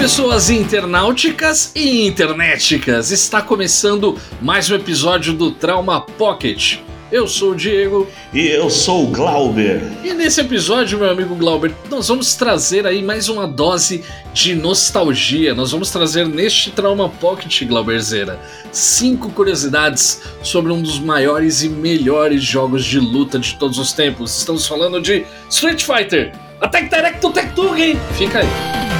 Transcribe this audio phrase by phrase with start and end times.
[0.00, 3.10] pessoas internauticas e internéticas!
[3.10, 6.78] Está começando mais um episódio do Trauma Pocket.
[7.12, 8.08] Eu sou o Diego.
[8.32, 9.82] E eu sou o Glauber.
[10.02, 14.02] E nesse episódio, meu amigo Glauber, nós vamos trazer aí mais uma dose
[14.32, 15.54] de nostalgia.
[15.54, 18.40] Nós vamos trazer neste Trauma Pocket, Glauberzeira,
[18.72, 24.38] cinco curiosidades sobre um dos maiores e melhores jogos de luta de todos os tempos.
[24.38, 26.32] Estamos falando de Street Fighter!
[26.72, 27.98] Direct Tech Tug!
[28.16, 28.99] Fica aí.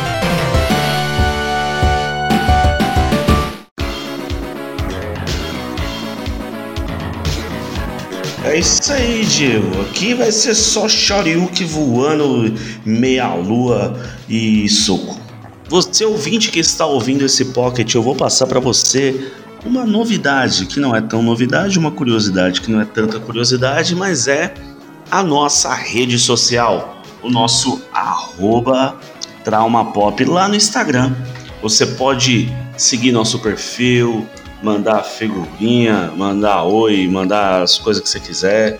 [8.50, 9.80] É isso aí, Diego.
[9.82, 12.52] Aqui vai ser só Shoryuken voando,
[12.84, 13.96] meia-lua
[14.28, 15.20] e soco.
[15.68, 19.30] Você ouvinte que está ouvindo esse pocket, eu vou passar para você
[19.64, 24.26] uma novidade que não é tão novidade, uma curiosidade que não é tanta curiosidade, mas
[24.26, 24.52] é
[25.08, 28.98] a nossa rede social, o nosso arroba
[29.44, 31.14] traumapop lá no Instagram.
[31.62, 34.26] Você pode seguir nosso perfil,
[34.62, 38.78] mandar figurinha, mandar oi, mandar as coisas que você quiser.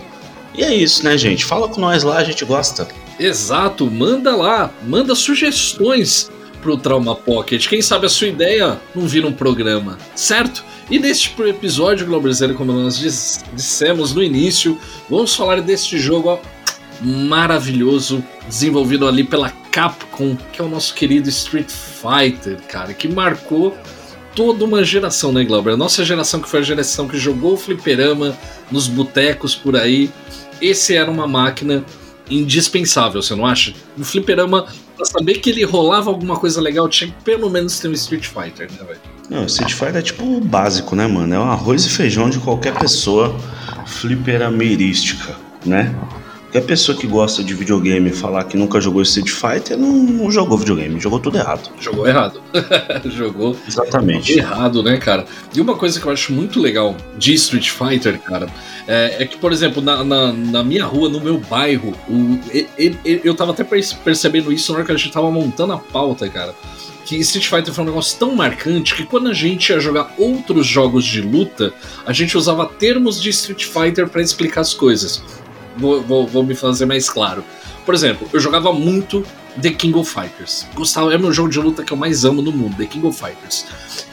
[0.54, 1.44] E é isso, né, gente?
[1.44, 2.88] Fala com nós lá, a gente gosta.
[3.18, 7.68] Exato, manda lá, manda sugestões pro Trauma Pocket.
[7.68, 10.64] Quem sabe a sua ideia não vira um programa, certo?
[10.90, 12.98] E neste episódio, Globerzeiro, como nós
[13.54, 16.38] dissemos no início, vamos falar deste jogo ó,
[17.00, 23.76] maravilhoso, desenvolvido ali pela Capcom, que é o nosso querido Street Fighter, cara, que marcou
[24.34, 25.72] toda uma geração, né, Glauber?
[25.72, 28.36] A nossa geração que foi a geração que jogou o fliperama
[28.70, 30.10] nos botecos por aí.
[30.60, 31.84] Esse era uma máquina
[32.30, 33.74] indispensável, você não acha?
[33.98, 37.88] O fliperama, pra saber que ele rolava alguma coisa legal, tinha que pelo menos ter
[37.88, 39.00] um Street Fighter, né, velho?
[39.28, 41.34] Não, Street Fighter é tipo o básico, né, mano?
[41.34, 43.36] É o arroz e feijão de qualquer pessoa
[43.86, 45.94] fliperamerística, né?
[46.50, 50.58] Qualquer pessoa que gosta de videogame falar que nunca jogou Street Fighter não, não jogou
[50.58, 51.70] videogame, jogou tudo errado.
[51.78, 52.42] Jogou errado.
[53.06, 55.26] jogou exatamente errado, né, cara?
[55.54, 58.48] E uma coisa que eu acho muito legal de Street Fighter, cara,
[58.88, 62.40] é, é que, por exemplo, na, na, na, minha rua, no meu bairro, o,
[62.76, 66.28] eu, eu tava até percebendo isso na hora que a gente tava montando a pauta,
[66.28, 66.52] cara
[67.04, 70.64] que Street Fighter foi um negócio tão marcante que quando a gente ia jogar outros
[70.64, 71.74] jogos de luta,
[72.06, 75.20] a gente usava termos de Street Fighter para explicar as coisas
[75.76, 77.44] vou, vou, vou me fazer mais claro.
[77.84, 79.24] Por exemplo, eu jogava muito
[79.60, 80.66] The King of Fighters.
[80.74, 83.06] Gostava, é o meu jogo de luta que eu mais amo no mundo, The King
[83.06, 83.66] of Fighters.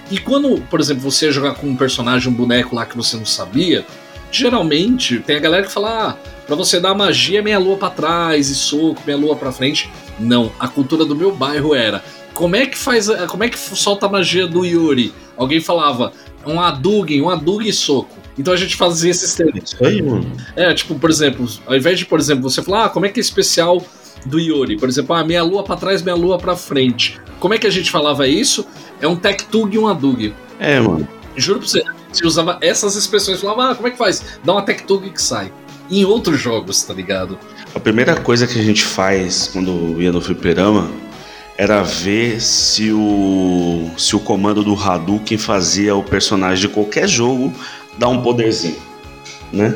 [0.10, 3.18] E quando, por exemplo, você ia jogar com um personagem, um boneco lá que você
[3.18, 3.86] não sabia,
[4.32, 8.50] geralmente tem a galera que fala: ah, pra você dar magia, meia lua para trás
[8.50, 9.90] e soco, meia lua para frente.
[10.20, 12.04] Não, a cultura do meu bairro era:
[12.34, 15.14] como é que faz, como é que solta a magia do Yuri?
[15.36, 16.14] Alguém falava:
[16.48, 18.16] um Hadouken, um Hadouken e soco.
[18.38, 19.74] Então a gente fazia esses termos.
[19.74, 20.32] Isso aí, mano.
[20.56, 23.20] É, tipo, por exemplo, ao invés de, por exemplo, você falar, ah, como é que
[23.20, 23.84] é especial
[24.26, 24.78] do Yuri?
[24.78, 27.20] Por exemplo, ah, meia lua para trás, meia lua para frente.
[27.40, 28.66] Como é que a gente falava isso?
[29.02, 30.34] É um Tech Tug e um Adug.
[30.60, 31.08] É, mano.
[31.36, 34.40] Juro pra você, você usava essas expressões, falava, ah, como é que faz?
[34.44, 35.52] Dá uma Tech Tug que sai.
[35.90, 37.38] Em outros jogos, tá ligado?
[37.74, 40.92] A primeira coisa que a gente faz quando ia no fliperama
[41.58, 47.52] era ver se o, se o comando do Hadouken fazia o personagem de qualquer jogo
[47.98, 48.78] dar um poderzinho,
[49.52, 49.76] né?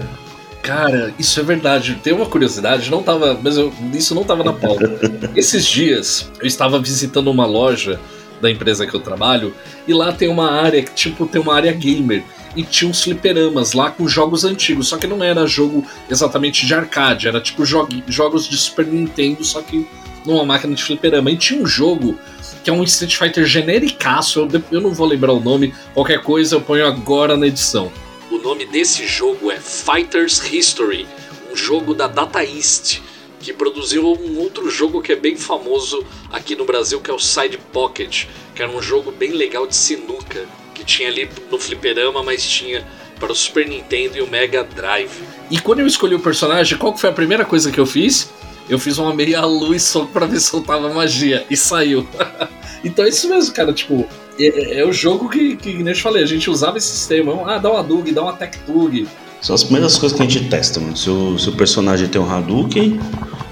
[0.62, 1.96] Cara, isso é verdade.
[2.04, 4.92] Tem uma curiosidade, não tava, mas eu, isso não tava na pauta.
[5.36, 8.00] Esses dias eu estava visitando uma loja
[8.40, 9.54] da empresa que eu trabalho
[9.88, 12.24] e lá tem uma área que tipo tem uma área gamer
[12.56, 16.74] e tinha uns fliperamas lá com jogos antigos, só que não era jogo exatamente de
[16.74, 19.88] arcade, era tipo jogos de Super Nintendo, só que
[20.26, 21.32] numa máquina de fliperama.
[21.32, 22.18] E tinha um jogo
[22.64, 26.56] que é um Street Fighter genericaço, eu, eu não vou lembrar o nome, qualquer coisa
[26.56, 27.92] eu ponho agora na edição.
[28.30, 31.08] O nome desse jogo é Fighters History,
[31.52, 33.00] um jogo da Data East,
[33.40, 37.20] que produziu um outro jogo que é bem famoso aqui no Brasil, que é o
[37.20, 40.46] Side Pocket, que era um jogo bem legal de sinuca,
[40.76, 42.86] que tinha ali no fliperama, mas tinha
[43.20, 45.12] para o Super Nintendo e o Mega Drive.
[45.50, 48.32] E quando eu escolhi o personagem, qual foi a primeira coisa que eu fiz?
[48.72, 52.08] Eu fiz uma meia luz só pra ver se soltava magia e saiu.
[52.86, 53.74] então é isso mesmo, cara.
[53.74, 54.08] Tipo,
[54.40, 56.88] é, é, é o jogo que, que, nem eu te falei, a gente usava esse
[56.88, 57.34] sistema.
[57.46, 59.06] Ah, dá uma Dug, dá uma Tech Tug.
[59.42, 60.96] São as primeiras coisas que a gente testa, mano.
[60.96, 62.98] Se o, se o personagem tem um Hadouken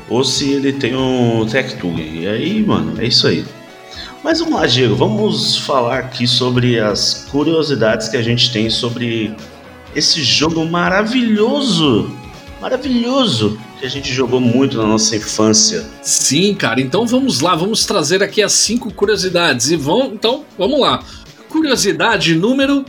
[0.07, 2.01] ou se ele tem um Tech Tug.
[2.01, 3.43] E aí, mano, é isso aí.
[4.23, 9.35] Mas vamos lá, Diego, vamos falar aqui sobre as curiosidades que a gente tem sobre
[9.93, 12.09] esse jogo maravilhoso
[12.61, 15.85] maravilhoso que a gente jogou muito na nossa infância.
[16.01, 16.81] Sim, cara.
[16.81, 21.03] Então vamos lá, vamos trazer aqui as cinco curiosidades e vão, então vamos lá.
[21.47, 22.85] Curiosidade número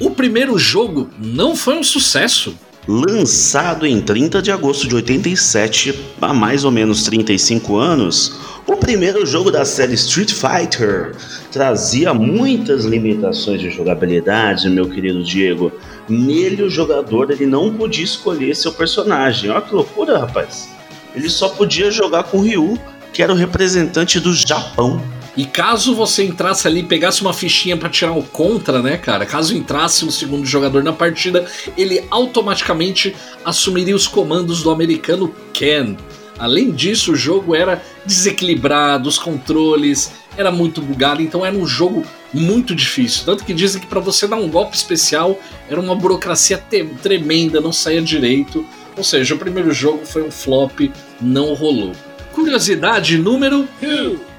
[0.00, 2.54] o primeiro jogo não foi um sucesso.
[2.86, 8.38] Lançado em 30 de agosto de 87, há mais ou menos 35 anos,
[8.68, 11.14] O primeiro jogo da série Street Fighter
[11.52, 15.70] trazia muitas limitações de jogabilidade, meu querido Diego.
[16.08, 19.50] Nele o jogador ele não podia escolher seu personagem.
[19.50, 20.68] Olha que loucura, rapaz.
[21.14, 22.78] Ele só podia jogar com o Ryu,
[23.12, 25.02] que era o representante do Japão.
[25.36, 29.26] E caso você entrasse ali pegasse uma fichinha para tirar o contra, né, cara?
[29.26, 31.44] Caso entrasse um segundo jogador na partida,
[31.76, 33.14] ele automaticamente
[33.44, 35.94] assumiria os comandos do americano Ken.
[36.38, 42.02] Além disso, o jogo era desequilibrado, os controles era muito bugado, então era um jogo
[42.32, 43.24] muito difícil.
[43.24, 45.38] Tanto que dizem que para você dar um golpe especial
[45.68, 46.62] era uma burocracia
[47.02, 48.66] tremenda, não saía direito.
[48.96, 50.90] Ou seja, o primeiro jogo foi um flop,
[51.20, 51.92] não rolou.
[52.32, 53.68] Curiosidade número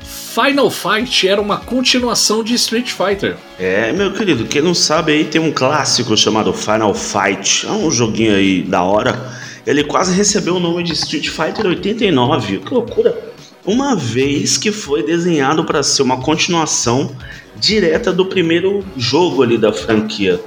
[0.02, 3.36] Final Fight era uma continuação de Street Fighter.
[3.60, 7.66] É, meu querido, quem não sabe aí tem um clássico chamado Final Fight.
[7.66, 9.34] É um joguinho aí da hora.
[9.66, 12.60] Ele quase recebeu o nome de Street Fighter 89.
[12.60, 13.27] Que loucura!
[13.68, 17.14] Uma vez que foi desenhado para ser uma continuação
[17.58, 20.40] direta do primeiro jogo ali da franquia.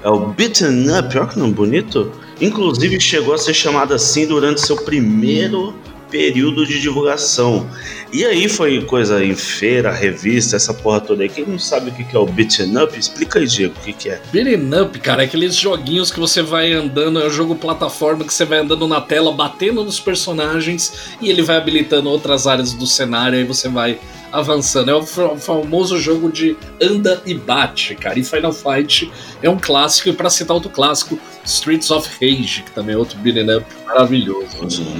[0.00, 2.12] É o Beaten Up, olha que nome bonito.
[2.40, 5.74] Inclusive chegou a ser chamado assim durante seu primeiro
[6.10, 7.68] período de divulgação.
[8.12, 11.28] E aí foi coisa em feira, revista, essa porra toda aí.
[11.28, 14.20] Quem não sabe o que é o beat'em up, explica aí, Diego, o que é.
[14.32, 18.32] Beat'em up, cara, é aqueles joguinhos que você vai andando, é um jogo plataforma que
[18.32, 22.86] você vai andando na tela, batendo nos personagens e ele vai habilitando outras áreas do
[22.86, 23.98] cenário, aí você vai
[24.32, 24.90] avançando.
[24.90, 28.18] É o famoso jogo de anda e bate, cara.
[28.18, 29.10] E Final Fight
[29.42, 33.18] é um clássico, e para citar outro clássico, Streets of Rage, que também é outro
[33.18, 34.46] beat'em up maravilhoso.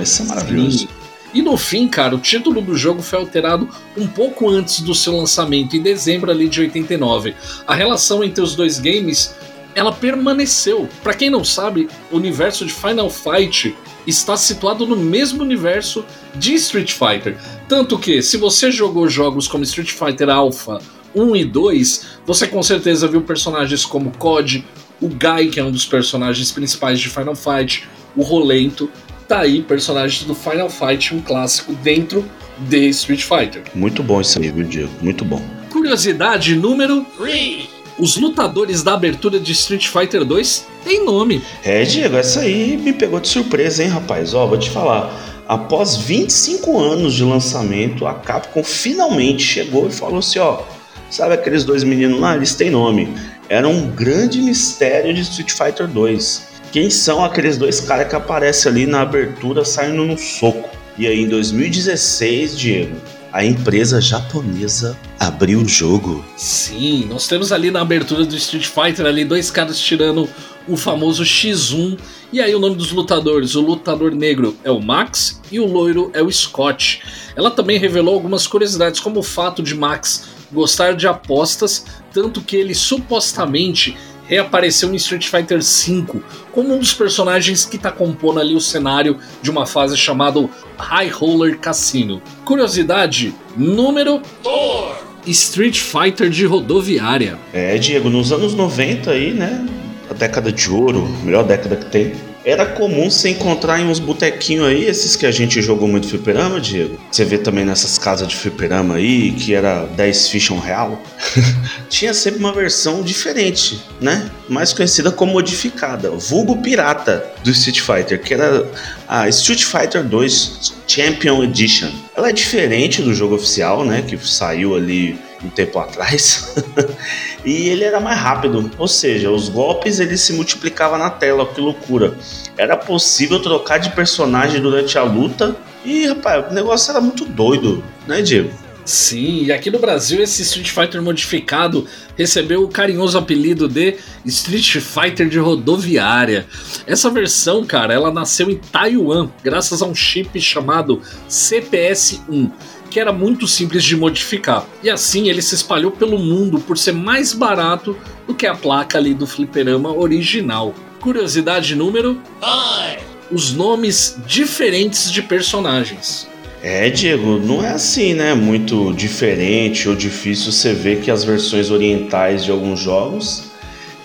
[0.00, 0.78] esse é maravilhoso.
[0.78, 0.88] Sim.
[1.32, 5.16] E no fim, cara, o título do jogo foi alterado um pouco antes do seu
[5.16, 7.34] lançamento, em dezembro ali de 89.
[7.66, 9.34] A relação entre os dois games,
[9.74, 10.88] ela permaneceu.
[11.02, 13.76] Para quem não sabe, o universo de Final Fight
[14.06, 16.04] está situado no mesmo universo
[16.34, 17.36] de Street Fighter.
[17.68, 20.80] Tanto que, se você jogou jogos como Street Fighter Alpha
[21.14, 24.64] 1 e 2, você com certeza viu personagens como COD,
[25.00, 27.86] o Guy, que é um dos personagens principais de Final Fight,
[28.16, 28.90] o Rolento,
[29.28, 32.24] tá aí personagens do Final Fight, um clássico dentro
[32.58, 33.62] de Street Fighter.
[33.74, 34.90] Muito bom isso aí, viu, Diego?
[35.02, 35.40] Muito bom.
[35.70, 37.68] Curiosidade número 3.
[37.98, 41.42] Os lutadores da abertura de Street Fighter 2 têm nome.
[41.62, 44.34] É, Diego, essa aí me pegou de surpresa, hein, rapaz?
[44.34, 45.12] Ó, vou te falar.
[45.46, 50.62] Após 25 anos de lançamento, a Capcom finalmente chegou e falou assim: ó,
[51.10, 52.36] sabe aqueles dois meninos lá?
[52.36, 53.12] Eles têm nome.
[53.48, 56.47] Era um grande mistério de Street Fighter 2.
[56.70, 60.68] Quem são aqueles dois caras que aparecem ali na abertura saindo no soco?
[60.98, 62.96] E aí em 2016, Diego,
[63.32, 66.22] a empresa japonesa abriu o jogo.
[66.36, 70.28] Sim, nós temos ali na abertura do Street Fighter ali dois caras tirando
[70.66, 71.98] o famoso X1.
[72.30, 76.10] E aí o nome dos lutadores, o lutador negro é o Max e o loiro
[76.12, 77.00] é o Scott.
[77.34, 82.56] Ela também revelou algumas curiosidades, como o fato de Max gostar de apostas, tanto que
[82.56, 83.96] ele supostamente
[84.28, 86.20] reapareceu em Street Fighter V
[86.52, 91.08] como um dos personagens que está compondo ali o cenário de uma fase chamada High
[91.08, 92.22] Roller Casino.
[92.44, 95.08] Curiosidade número 4.
[95.26, 97.38] Street Fighter de rodoviária.
[97.52, 99.66] É, Diego, nos anos 90 aí, né?
[100.10, 104.66] A década de ouro, melhor década que tem era comum se encontrar em uns botequinhos
[104.66, 106.98] aí, esses que a gente jogou muito fliperama, Diego.
[107.10, 111.02] Você vê também nessas casas de fliperama aí, que era 10 fichas um real.
[111.88, 114.30] Tinha sempre uma versão diferente, né?
[114.48, 118.66] Mais conhecida como modificada, vulgo pirata do Street Fighter, que era
[119.06, 121.90] a Street Fighter 2 Champion Edition.
[122.16, 124.02] Ela é diferente do jogo oficial, né?
[124.06, 126.54] Que saiu ali um tempo atrás.
[127.44, 131.60] e ele era mais rápido, ou seja, os golpes eles se multiplicavam na tela, que
[131.60, 132.14] loucura.
[132.56, 137.82] Era possível trocar de personagem durante a luta e, rapaz, o negócio era muito doido,
[138.06, 138.50] né, Diego?
[138.88, 144.78] Sim, e aqui no Brasil esse Street Fighter modificado recebeu o carinhoso apelido de Street
[144.78, 146.46] Fighter de rodoviária.
[146.86, 152.50] Essa versão, cara, ela nasceu em Taiwan, graças a um chip chamado CPS-1
[152.90, 154.66] que era muito simples de modificar.
[154.82, 158.98] E assim ele se espalhou pelo mundo por ser mais barato do que a placa
[158.98, 160.74] ali do fliperama original.
[161.00, 163.08] Curiosidade número 5.
[163.30, 166.28] Os nomes diferentes de personagens.
[166.62, 168.34] É, Diego, não é assim, né?
[168.34, 173.48] Muito diferente ou difícil você ver que as versões orientais de alguns jogos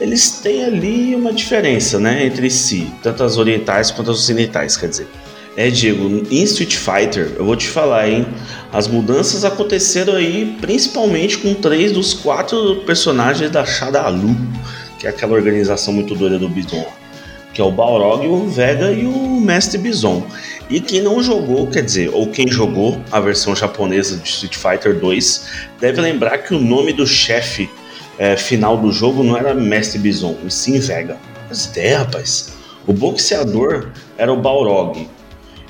[0.03, 4.89] eles têm ali uma diferença, né, entre si, tanto as orientais quanto as ocidentais, quer
[4.89, 5.07] dizer.
[5.55, 8.25] É, Diego, em Street Fighter, eu vou te falar, hein?
[8.71, 14.35] As mudanças aconteceram aí principalmente com três dos quatro personagens da Shadalu,
[14.97, 16.83] que é aquela organização muito doida do Bison,
[17.53, 20.25] que é o Balrog, o Vega e o Mestre Bison.
[20.71, 24.99] E quem não jogou, quer dizer, ou quem jogou a versão japonesa de Street Fighter
[24.99, 25.45] 2,
[25.79, 27.69] deve lembrar que o nome do chefe
[28.17, 31.15] é, final do jogo não era Mestre Bison, e sim Vega.
[31.47, 32.53] Mas ideia, rapaz.
[32.87, 35.07] O boxeador era o Balrog.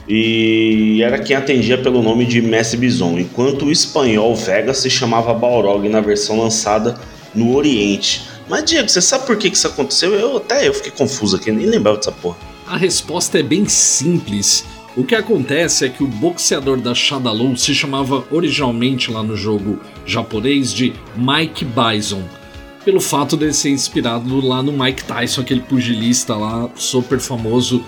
[0.07, 5.33] E era quem atendia pelo nome de Mestre Bison, enquanto o espanhol Vega se chamava
[5.33, 7.00] Balrog na versão lançada
[7.33, 8.27] no Oriente.
[8.50, 10.13] Mas, Diego, você sabe por que isso aconteceu?
[10.13, 12.38] Eu até eu fiquei confuso aqui, nem lembrava dessa porra.
[12.67, 14.65] A resposta é bem simples.
[14.95, 19.79] O que acontece é que o boxeador da Shadaloo se chamava originalmente lá no jogo
[20.05, 22.22] japonês de Mike Bison,
[22.86, 27.83] pelo fato de ser inspirado lá no Mike Tyson, aquele pugilista lá super famoso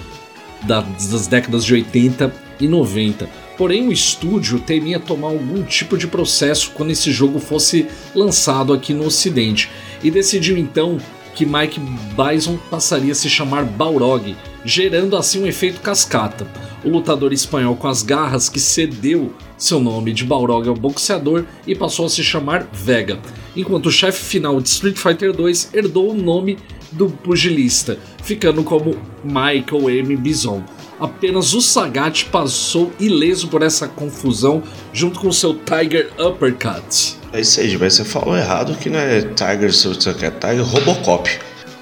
[0.65, 3.29] das décadas de 80 e 90.
[3.57, 8.93] Porém, o estúdio temia tomar algum tipo de processo quando esse jogo fosse lançado aqui
[8.93, 9.69] no Ocidente
[10.03, 10.97] e decidiu então
[11.33, 11.81] que Mike
[12.15, 16.47] Bison passaria a se chamar Balrog, gerando assim um efeito cascata.
[16.83, 21.75] O lutador espanhol com as garras que cedeu seu nome de Balrog ao boxeador e
[21.75, 23.19] passou a se chamar Vega,
[23.55, 26.57] enquanto o chefe final de Street Fighter 2 herdou o nome
[26.95, 30.15] do pugilista, ficando como Michael M.
[30.15, 30.63] Bison.
[30.99, 37.17] Apenas o Sagat passou ileso por essa confusão junto com seu Tiger Uppercut.
[37.33, 39.71] É isso aí, mas você falou errado que não é Tiger,
[40.17, 41.29] quer é Tiger Robocop.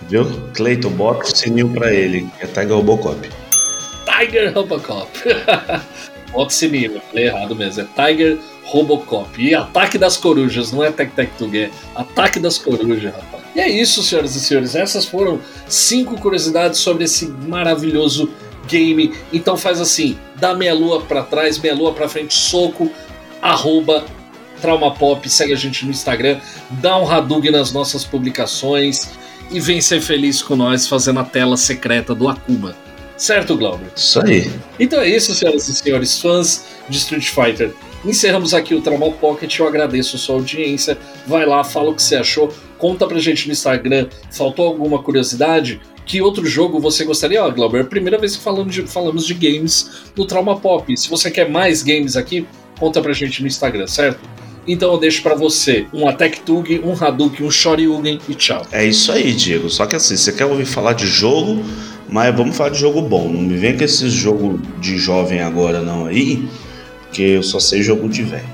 [0.10, 0.26] Viu?
[0.54, 3.30] Clayton, bota o sininho pra ele, é Tiger Robocop.
[4.06, 5.10] Tiger Robocop.
[6.34, 9.40] bota o sininho, falei errado mesmo, é Tiger Robocop.
[9.40, 13.33] E Ataque das Corujas, não é Tec Tec Tug, é Ataque das Corujas, rapaz.
[13.56, 18.30] E é isso, senhoras e senhores, essas foram cinco curiosidades sobre esse maravilhoso
[18.68, 19.14] game.
[19.32, 22.92] Então faz assim, dá meia lua para trás, meia lua para frente, soco,
[23.42, 24.06] arroba
[24.62, 26.40] Trauma Pop, segue a gente no Instagram,
[26.72, 29.10] dá um Hadug nas nossas publicações
[29.52, 32.76] e vem ser feliz com nós fazendo a tela secreta do Akuma.
[33.18, 33.92] Certo, Glauber?
[33.96, 34.52] Isso aí.
[34.80, 37.74] Então é isso, senhoras e senhores, fãs de Street Fighter.
[38.06, 39.58] Encerramos aqui o Trauma Pocket.
[39.58, 40.98] Eu agradeço a sua audiência.
[41.26, 42.52] Vai lá, fala o que você achou.
[42.78, 44.08] Conta pra gente no Instagram.
[44.32, 45.80] Faltou alguma curiosidade?
[46.06, 47.44] Que outro jogo você gostaria?
[47.44, 50.96] Ó, Glauber, é primeira vez que falamos de, falamos de games no Trauma Pop.
[50.98, 52.46] Se você quer mais games aqui,
[52.78, 54.20] conta pra gente no Instagram, certo?
[54.68, 58.66] Então eu deixo para você um Attack Tug, um Hadouken, um Shoryugen e tchau.
[58.72, 59.70] É isso aí, Diego.
[59.70, 61.64] Só que assim, você quer ouvir falar de jogo,
[62.10, 63.30] mas vamos falar de jogo bom.
[63.30, 66.48] Não me vem com esse jogo de jovem agora não aí,
[67.14, 68.50] porque eu só sei jogo de velho.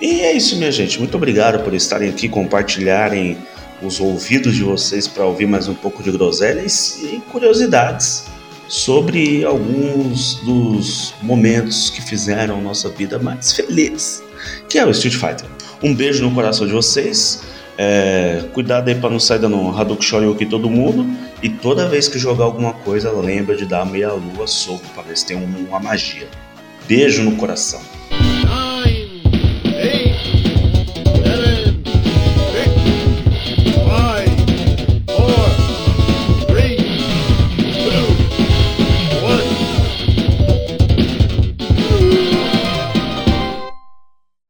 [0.00, 1.00] E é isso, minha gente.
[1.00, 3.36] Muito obrigado por estarem aqui, compartilharem
[3.82, 8.26] os ouvidos de vocês para ouvir mais um pouco de groselhas e curiosidades
[8.68, 14.22] sobre alguns dos momentos que fizeram nossa vida mais feliz,
[14.68, 15.48] que é o Street Fighter.
[15.82, 17.42] Um beijo no coração de vocês.
[17.76, 21.04] É, cuidado aí para não sair dando Hadouken Shoryuken todo mundo.
[21.42, 25.18] E toda vez que jogar alguma coisa, lembra de dar meia lua soco para ver
[25.18, 26.28] se tem uma magia.
[26.86, 27.80] Beijo no coração.